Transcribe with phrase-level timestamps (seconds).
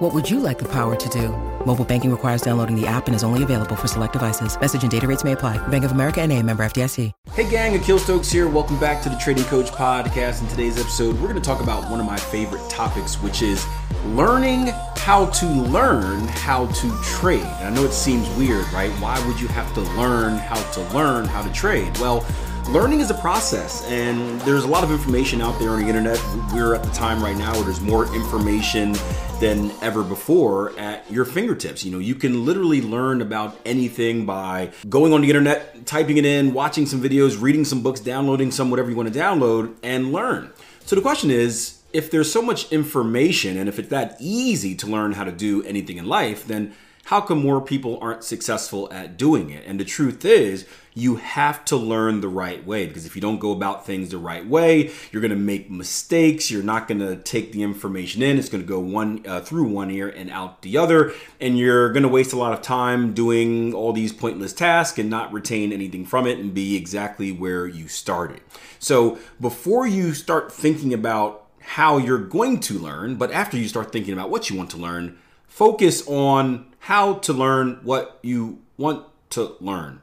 [0.00, 1.28] What would you like the power to do?
[1.66, 4.58] Mobile banking requires downloading the app and is only available for select devices.
[4.58, 5.58] Message and data rates may apply.
[5.68, 7.12] Bank of America and a member FDIC.
[7.34, 8.48] Hey gang, Akil Stokes here.
[8.48, 10.40] Welcome back to the Trading Coach Podcast.
[10.40, 13.62] In today's episode, we're going to talk about one of my favorite topics, which is
[14.06, 17.42] learning how to learn how to trade.
[17.42, 18.90] And I know it seems weird, right?
[19.02, 21.94] Why would you have to learn how to learn how to trade?
[21.98, 22.24] Well,
[22.68, 26.20] learning is a process and there's a lot of information out there on the internet.
[26.52, 28.94] We're at the time right now where there's more information
[29.40, 31.84] than ever before at your fingertips.
[31.84, 36.24] You know you can literally learn about anything by going on the internet typing it
[36.24, 40.12] in watching some videos reading some books downloading some whatever you want to download and
[40.12, 40.52] learn.
[40.84, 44.86] So the question is if there's so much information and if it's that easy to
[44.86, 46.74] learn how to do anything in life then
[47.10, 49.64] how come more people aren't successful at doing it?
[49.66, 53.40] And the truth is, you have to learn the right way because if you don't
[53.40, 56.52] go about things the right way, you're going to make mistakes.
[56.52, 58.38] You're not going to take the information in.
[58.38, 61.92] It's going to go one uh, through one ear and out the other, and you're
[61.92, 65.72] going to waste a lot of time doing all these pointless tasks and not retain
[65.72, 68.40] anything from it and be exactly where you started.
[68.78, 73.90] So before you start thinking about how you're going to learn, but after you start
[73.90, 75.18] thinking about what you want to learn,
[75.50, 80.00] focus on how to learn what you want to learn.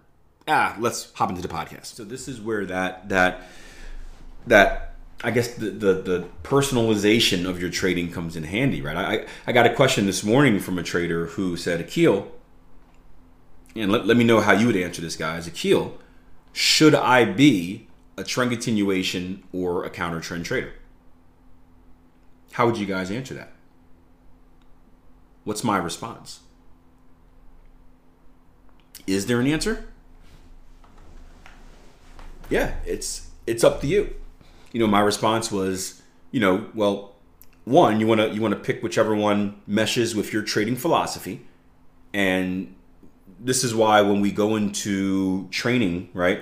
[0.48, 1.88] Ah, let's hop into the podcast.
[1.88, 3.42] So this is where that that
[4.46, 8.96] that I guess the, the, the personalization of your trading comes in handy, right?
[8.96, 12.32] I I got a question this morning from a trader who said, Akil,
[13.76, 15.48] and let, let me know how you would answer this, guys.
[15.48, 15.98] Akil,
[16.54, 17.88] should I be
[18.18, 20.74] a trend continuation or a counter trend trader?
[22.52, 23.54] How would you guys answer that?
[25.48, 26.42] What's my response?
[29.08, 29.88] Is there an answer?
[32.50, 34.14] Yeah, it's it's up to you.
[34.74, 37.16] You know, my response was, you know, well,
[37.64, 41.46] one, you want to you want to pick whichever one meshes with your trading philosophy.
[42.14, 42.76] And
[43.40, 46.42] this is why when we go into training, right?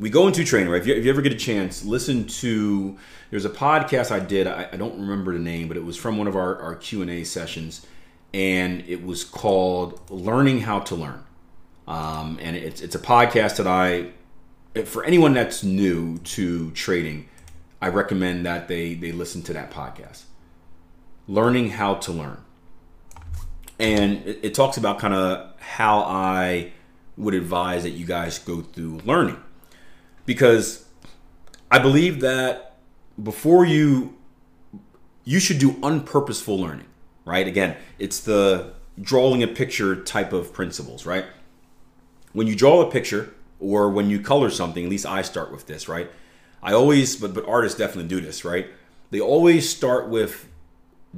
[0.00, 0.80] We go into training, right?
[0.80, 2.98] If you, if you ever get a chance, listen to
[3.30, 4.48] there's a podcast I did.
[4.48, 7.02] I, I don't remember the name, but it was from one of our, our Q
[7.02, 7.86] and A sessions
[8.32, 11.24] and it was called Learning How to Learn.
[11.86, 14.10] Um, and it's, it's a podcast that I,
[14.84, 17.28] for anyone that's new to trading,
[17.82, 20.22] I recommend that they, they listen to that podcast.
[21.26, 22.38] Learning How to Learn.
[23.78, 26.72] And it, it talks about kind of how I
[27.16, 29.42] would advise that you guys go through learning.
[30.30, 30.64] Because
[31.70, 32.76] I believe that
[33.30, 34.16] before you,
[35.24, 36.90] you should do unpurposeful learning
[37.30, 37.46] right?
[37.46, 41.26] Again, it's the drawing a picture type of principles, right?
[42.32, 45.66] When you draw a picture or when you color something, at least I start with
[45.66, 46.10] this, right?
[46.62, 48.66] I always, but but artists definitely do this, right?
[49.10, 50.48] They always start with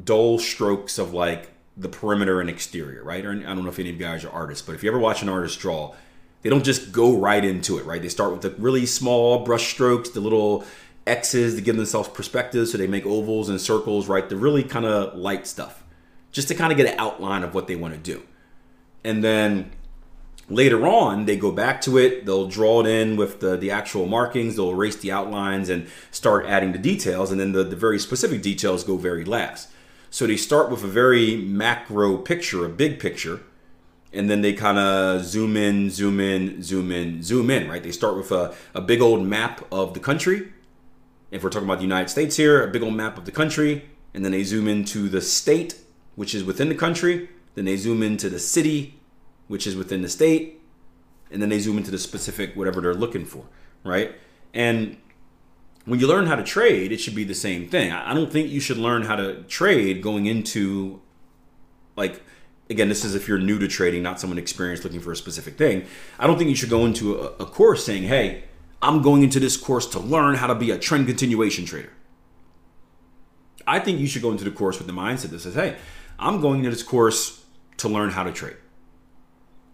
[0.05, 3.25] dull strokes of like the perimeter and exterior, right?
[3.25, 4.99] Or I don't know if any of you guys are artists, but if you ever
[4.99, 5.95] watch an artist draw,
[6.43, 8.03] they don't just go right into it, right?
[8.03, 10.65] They start with the really small brush strokes, the little
[11.07, 14.29] X's to give themselves perspective, so they make ovals and circles, right?
[14.29, 15.83] The really kind of light stuff
[16.33, 18.23] just to kind of get an outline of what they want to do.
[19.05, 19.71] And then
[20.49, 24.07] later on, they go back to it, they'll draw it in with the, the actual
[24.07, 27.99] markings, they'll erase the outlines and start adding the details, and then the, the very
[27.99, 29.69] specific details go very last.
[30.11, 33.41] So they start with a very macro picture, a big picture,
[34.13, 37.83] and then they kind of zoom in, zoom in, zoom in, zoom in, right?
[37.83, 40.53] They start with a, a big old map of the country.
[41.31, 43.89] If we're talking about the United States here, a big old map of the country,
[44.13, 45.83] and then they zoom into the state
[46.15, 47.29] which is within the country.
[47.55, 49.01] Then they zoom into the city,
[49.49, 50.61] which is within the state.
[51.31, 53.47] And then they zoom into the specific whatever they're looking for,
[53.85, 54.15] right?
[54.53, 54.99] And
[55.85, 57.91] when you learn how to trade, it should be the same thing.
[57.91, 61.01] I don't think you should learn how to trade going into,
[61.97, 62.23] like,
[62.73, 65.57] again, this is if you're new to trading, not someone experienced looking for a specific
[65.57, 65.85] thing.
[66.19, 68.45] I don't think you should go into a, a course saying, hey,
[68.81, 71.93] I'm going into this course to learn how to be a trend continuation trader.
[73.67, 75.77] I think you should go into the course with the mindset that says, hey,
[76.19, 77.45] I'm going into this course
[77.77, 78.57] to learn how to trade.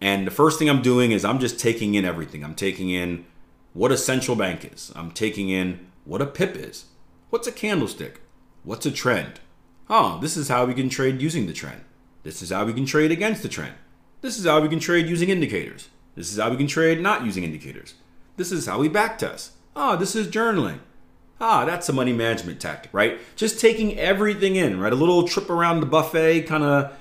[0.00, 2.44] And the first thing I'm doing is I'm just taking in everything.
[2.44, 3.24] I'm taking in
[3.72, 4.92] what a central bank is.
[4.94, 6.86] I'm taking in what a pip is.
[7.30, 8.20] What's a candlestick?
[8.62, 9.40] What's a trend?
[9.88, 11.82] Oh, this is how we can trade using the trend.
[12.28, 13.72] This is how we can trade against the trend.
[14.20, 15.88] This is how we can trade using indicators.
[16.14, 17.94] This is how we can trade not using indicators.
[18.36, 19.52] this is how we backtest.
[19.74, 20.80] Ah, this is journaling.
[21.40, 23.18] Ah, that's a money management tactic, right?
[23.34, 24.92] Just taking everything in, right?
[24.92, 26.92] A little trip around the buffet, kind of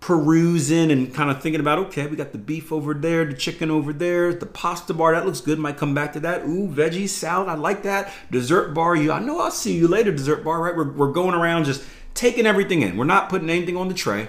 [0.00, 3.70] perusing and kind of thinking about, okay, we got the beef over there, the chicken
[3.70, 6.46] over there, the pasta bar, that looks good, might come back to that.
[6.46, 8.10] Ooh, veggie salad, I like that.
[8.30, 10.74] Dessert bar, you, I know I'll see you later, dessert bar, right?
[10.74, 11.84] We're, we're going around just
[12.14, 12.96] taking everything in.
[12.96, 14.28] We're not putting anything on the tray.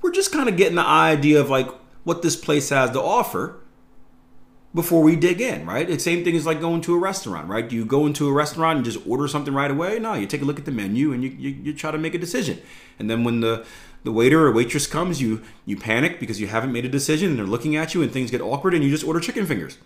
[0.00, 1.68] We're just kind of getting the idea of like
[2.04, 3.60] what this place has to offer
[4.74, 5.86] before we dig in, right?
[5.86, 7.68] The same thing is like going to a restaurant, right?
[7.68, 9.98] Do you go into a restaurant and just order something right away?
[9.98, 12.14] No, you take a look at the menu and you, you, you try to make
[12.14, 12.60] a decision.
[12.98, 13.64] And then when the
[14.04, 17.38] the waiter or waitress comes, you you panic because you haven't made a decision and
[17.38, 19.78] they're looking at you and things get awkward and you just order chicken fingers.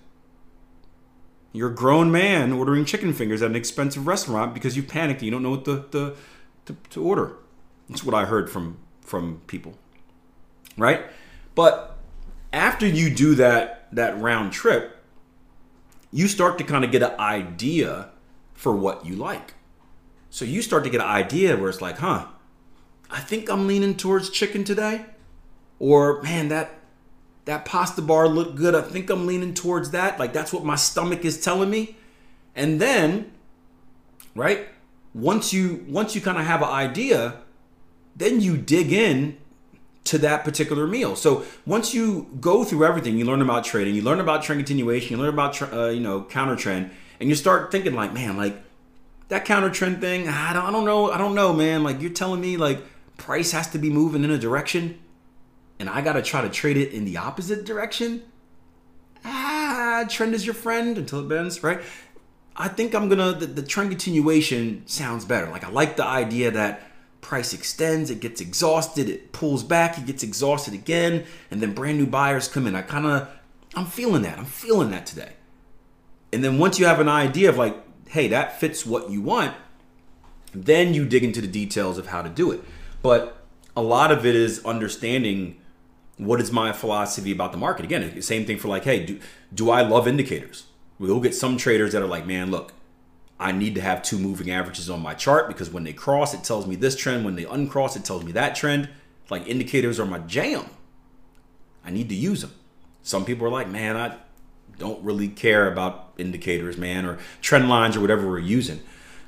[1.53, 5.27] You're a grown man ordering chicken fingers at an expensive restaurant because you panicked and
[5.27, 6.17] you don't know what the, the
[6.67, 7.37] to, to order.
[7.89, 9.79] That's what I heard from from people.
[10.77, 11.05] Right?
[11.55, 11.99] But
[12.53, 14.97] after you do that that round trip,
[16.11, 18.11] you start to kind of get an idea
[18.55, 19.55] for what you like.
[20.31, 22.27] So you start to get an idea where it's like, huh,
[23.11, 25.05] I think I'm leaning towards chicken today.
[25.79, 26.79] Or man, that
[27.45, 28.75] that pasta bar looked good.
[28.75, 30.19] I think I'm leaning towards that.
[30.19, 31.97] Like that's what my stomach is telling me.
[32.55, 33.33] And then,
[34.35, 34.69] right?
[35.15, 37.39] Once you once you kind of have an idea,
[38.17, 39.39] then you dig in
[40.05, 41.15] to that particular meal.
[41.15, 45.17] So once you go through everything, you learn about trading, you learn about trend continuation,
[45.17, 46.91] you learn about uh, you know counter trend,
[47.21, 48.63] and you start thinking like, man, like
[49.29, 51.83] that counter trend thing, I don't, I don't know, I don't know, man.
[51.85, 52.83] Like you're telling me like
[53.17, 54.99] price has to be moving in a direction
[55.83, 58.23] and I got to try to trade it in the opposite direction,
[59.25, 61.81] ah, trend is your friend until it bends, right?
[62.55, 65.49] I think I'm gonna, the, the trend continuation sounds better.
[65.51, 66.83] Like, I like the idea that
[67.23, 71.97] price extends, it gets exhausted, it pulls back, it gets exhausted again, and then brand
[71.97, 72.75] new buyers come in.
[72.75, 73.29] I kind of,
[73.75, 74.39] I'm feeling that.
[74.39, 75.33] I'm feeling that today.
[76.33, 77.77] And then once you have an idea of like,
[78.09, 79.55] hey, that fits what you want,
[80.53, 82.61] then you dig into the details of how to do it.
[83.01, 83.39] But
[83.75, 85.57] a lot of it is understanding
[86.19, 87.85] what is my philosophy about the market.
[87.85, 89.21] Again, same thing for like, hey, do,
[89.55, 90.67] do I love indicators?
[90.99, 92.75] We'll get some traders that are like, man, look,
[93.43, 96.45] I need to have two moving averages on my chart because when they cross, it
[96.45, 97.25] tells me this trend.
[97.25, 98.89] When they uncross, it tells me that trend.
[99.31, 100.67] Like indicators are my jam.
[101.85, 102.53] I need to use them.
[103.03, 104.17] Some people are like, man, I
[104.79, 108.81] don't really care about indicators, man, or trend lines or whatever we're using.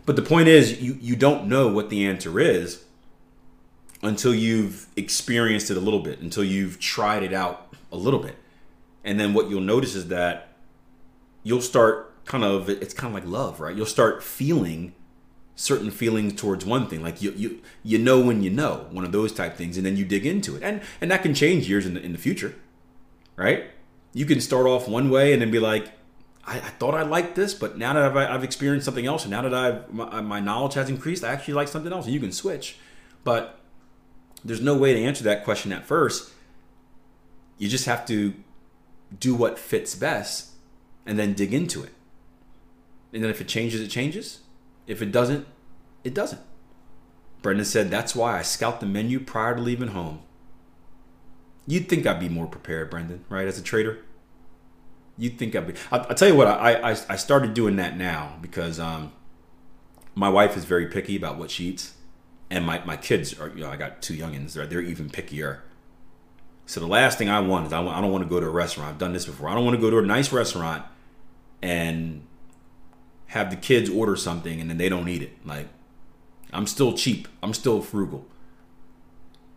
[0.07, 2.85] But the point is, you, you don't know what the answer is
[4.01, 8.37] until you've experienced it a little bit, until you've tried it out a little bit.
[9.03, 10.55] And then what you'll notice is that
[11.43, 13.75] you'll start kind of it's kind of like love, right?
[13.75, 14.95] You'll start feeling
[15.57, 19.13] certain feelings towards one thing like you you you know when you know one of
[19.13, 21.87] those type things and then you dig into it and and that can change years
[21.87, 22.57] in the, in the future
[23.37, 23.67] right
[24.13, 25.93] you can start off one way and then be like
[26.47, 29.31] I, I thought I liked this, but now that I've, I've experienced something else, and
[29.31, 32.15] now that I've my, uh, my, knowledge has increased, I actually like something else, and
[32.15, 32.77] you can switch.
[33.23, 33.59] But
[34.45, 36.33] there's no way to answer that question at first.
[37.57, 38.35] You just have to
[39.19, 40.51] do what fits best
[41.07, 41.93] and then dig into it.
[43.15, 44.41] And then if it changes, it changes.
[44.87, 45.47] If it doesn't,
[46.03, 46.43] it doesn't.
[47.41, 50.21] Brendan said, That's why I scout the menu prior to leaving home.
[51.67, 53.49] You'd think I'd be more prepared, Brendan, right?
[53.49, 54.01] As a trader,
[55.17, 55.75] you'd think I'd be.
[55.91, 59.13] I'll, I'll tell you what, I, I, I started doing that now because um,
[60.15, 61.95] my wife is very picky about what she eats
[62.51, 65.61] and my, my kids are you know I got two youngins they're, they're even pickier.
[66.67, 68.51] So the last thing I want is I, I don't want to go to a
[68.51, 68.89] restaurant.
[68.91, 69.51] I've done this before.
[69.51, 70.85] I don't want to go to a nice restaurant
[71.61, 72.27] and
[73.29, 75.37] have the kids order something and then they don't eat it.
[75.45, 75.69] Like
[76.53, 77.29] I'm still cheap.
[77.43, 78.27] I'm still frugal.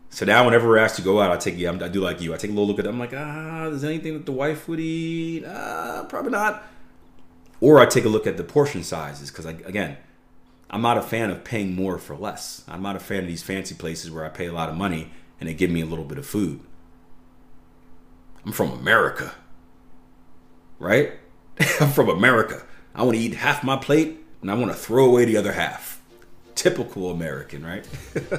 [0.09, 2.33] So now whenever we're asked to go out, I take yeah, I do like you.
[2.33, 2.86] I take a little look at.
[2.86, 2.89] It.
[2.89, 5.43] I'm like, ah, is anything that the wife would eat?
[5.45, 6.63] Ah, probably not.
[7.59, 9.97] Or I take a look at the portion sizes because again,
[10.69, 12.63] I'm not a fan of paying more for less.
[12.67, 15.12] I'm not a fan of these fancy places where I pay a lot of money
[15.39, 16.59] and they give me a little bit of food.
[18.45, 19.33] I'm from America,
[20.79, 21.13] right?
[21.79, 22.63] I'm from America.
[22.97, 25.53] I want to eat half my plate and I want to throw away the other
[25.53, 26.01] half.
[26.55, 27.87] Typical American, right?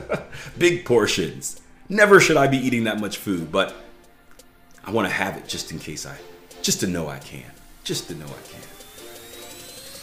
[0.58, 1.60] Big portions.
[1.88, 3.74] Never should I be eating that much food, but
[4.84, 6.16] I want to have it just in case I,
[6.60, 7.44] just to know I can.
[7.84, 8.60] Just to know I can.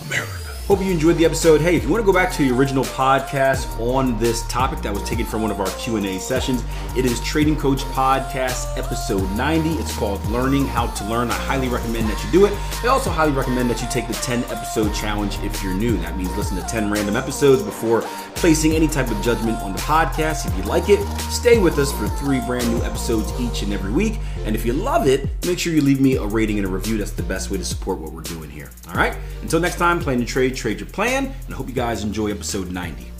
[0.07, 0.54] America.
[0.67, 1.61] Hope you enjoyed the episode.
[1.61, 4.91] Hey, if you want to go back to the original podcast on this topic that
[4.91, 6.63] was taken from one of our Q&A sessions,
[6.97, 9.73] it is Trading Coach Podcast episode 90.
[9.73, 11.29] It's called Learning How to Learn.
[11.29, 12.53] I highly recommend that you do it.
[12.83, 15.97] I also highly recommend that you take the 10 episode challenge if you're new.
[15.97, 18.01] That means listen to 10 random episodes before
[18.33, 20.47] placing any type of judgment on the podcast.
[20.47, 20.99] If you like it,
[21.31, 24.19] stay with us for three brand new episodes each and every week.
[24.45, 26.97] And if you love it, make sure you leave me a rating and a review.
[26.97, 28.71] That's the best way to support what we're doing here.
[28.87, 29.15] All right?
[29.41, 32.31] Until next time, plan to trade, trade your plan, and I hope you guys enjoy
[32.31, 33.14] episode 90.